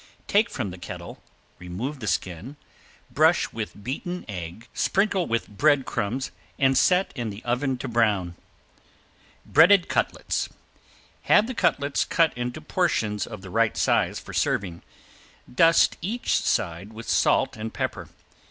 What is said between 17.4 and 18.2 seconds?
and pepper.